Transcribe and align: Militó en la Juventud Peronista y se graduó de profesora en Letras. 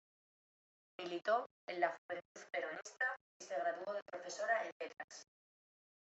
Militó 0.97 1.45
en 1.69 1.79
la 1.79 1.89
Juventud 2.07 2.41
Peronista 2.51 3.15
y 3.39 3.43
se 3.45 3.53
graduó 3.55 3.93
de 3.93 4.01
profesora 4.11 4.63
en 4.65 4.71
Letras. 4.81 5.25